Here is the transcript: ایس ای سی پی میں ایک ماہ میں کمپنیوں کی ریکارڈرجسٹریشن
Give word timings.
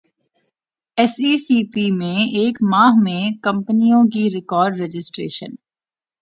ایس 0.97 1.13
ای 1.23 1.33
سی 1.37 1.57
پی 1.71 1.85
میں 1.91 2.19
ایک 2.37 2.55
ماہ 2.71 2.93
میں 3.03 3.23
کمپنیوں 3.43 4.03
کی 4.13 4.23
ریکارڈرجسٹریشن 4.29 5.51